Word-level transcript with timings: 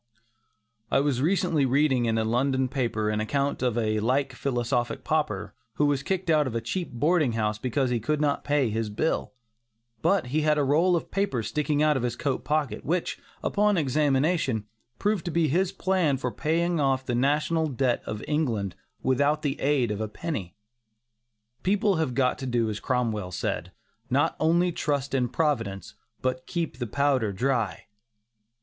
I 0.89 0.99
was 0.99 1.21
recently 1.21 1.63
reading 1.63 2.05
in 2.05 2.17
a 2.17 2.23
London 2.23 2.67
paper 2.67 3.11
an 3.11 3.19
account 3.19 3.61
of 3.61 3.77
a 3.77 3.99
like 3.99 4.33
philosophic 4.33 5.03
pauper 5.03 5.53
who 5.75 5.85
was 5.85 6.01
kicked 6.01 6.27
out 6.31 6.47
of 6.47 6.55
a 6.55 6.59
cheap 6.59 6.91
boarding 6.91 7.33
house 7.33 7.59
because 7.59 7.91
he 7.91 7.99
could 7.99 8.19
not 8.19 8.43
pay 8.43 8.71
his 8.71 8.89
bill, 8.89 9.33
but 10.01 10.25
he 10.33 10.41
had 10.41 10.57
a 10.57 10.63
roll 10.63 10.95
of 10.95 11.11
papers 11.11 11.49
sticking 11.49 11.83
out 11.83 11.97
of 11.97 12.01
his 12.01 12.15
coat 12.15 12.43
pocket, 12.43 12.83
which, 12.83 13.19
upon 13.43 13.77
examination, 13.77 14.65
proved 14.97 15.23
to 15.25 15.29
be 15.29 15.49
his 15.49 15.71
plan 15.71 16.17
for 16.17 16.31
paying 16.31 16.79
off 16.79 17.05
the 17.05 17.13
national 17.13 17.67
debt 17.67 18.01
of 18.07 18.23
England 18.27 18.75
without 19.03 19.43
the 19.43 19.61
aid 19.61 19.91
of 19.91 20.01
a 20.01 20.07
penny. 20.09 20.55
People 21.61 21.97
have 21.97 22.15
got 22.15 22.39
to 22.39 22.47
do 22.47 22.71
as 22.71 22.79
Cromwell 22.79 23.31
said: 23.31 23.71
"not 24.09 24.35
only 24.39 24.71
trust 24.71 25.13
in 25.13 25.29
Providence, 25.29 25.93
but 26.23 26.47
keep 26.47 26.77
the 26.79 26.87
powder 26.87 27.31
dry." 27.31 27.85